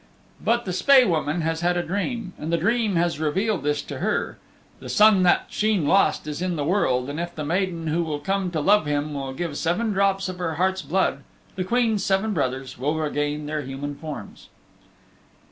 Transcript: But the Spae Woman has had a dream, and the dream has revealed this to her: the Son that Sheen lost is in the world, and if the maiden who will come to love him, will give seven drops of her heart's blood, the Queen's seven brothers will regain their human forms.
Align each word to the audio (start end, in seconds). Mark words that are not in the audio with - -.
But 0.43 0.65
the 0.65 0.73
Spae 0.73 1.03
Woman 1.05 1.41
has 1.41 1.61
had 1.61 1.77
a 1.77 1.83
dream, 1.83 2.33
and 2.39 2.51
the 2.51 2.57
dream 2.57 2.95
has 2.95 3.19
revealed 3.19 3.61
this 3.61 3.83
to 3.83 3.99
her: 3.99 4.39
the 4.79 4.89
Son 4.89 5.21
that 5.21 5.45
Sheen 5.49 5.85
lost 5.85 6.25
is 6.25 6.41
in 6.41 6.55
the 6.55 6.63
world, 6.65 7.07
and 7.07 7.19
if 7.19 7.35
the 7.35 7.45
maiden 7.45 7.85
who 7.85 8.01
will 8.03 8.17
come 8.17 8.49
to 8.49 8.61
love 8.61 8.87
him, 8.87 9.13
will 9.13 9.31
give 9.31 9.55
seven 9.57 9.91
drops 9.93 10.27
of 10.27 10.39
her 10.39 10.55
heart's 10.55 10.81
blood, 10.81 11.19
the 11.55 11.63
Queen's 11.63 12.03
seven 12.03 12.33
brothers 12.33 12.79
will 12.79 12.95
regain 12.97 13.45
their 13.45 13.61
human 13.61 13.93
forms. 13.93 14.47